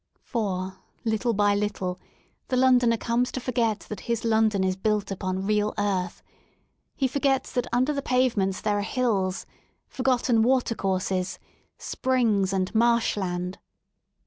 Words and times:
For, 0.23 0.79
little 1.05 1.33
by 1.35 1.53
little, 1.53 1.99
the 2.47 2.57
Londoner 2.57 2.97
comes 2.97 3.31
to 3.33 3.39
forget 3.39 3.81
that 3.81 3.99
his 4.09 4.25
London 4.25 4.63
is 4.63 4.75
built 4.75 5.11
upon 5.11 5.45
real 5.45 5.75
earth: 5.77 6.23
he 6.95 7.07
forgets 7.07 7.51
that 7.51 7.67
under 7.71 7.93
the 7.93 8.01
pavements 8.01 8.61
there 8.61 8.79
are 8.79 8.81
hills, 8.81 9.45
forgotten 9.85 10.41
water 10.41 10.73
courses, 10.73 11.37
springs 11.77 12.51
and 12.51 12.73
marshland. 12.73 13.59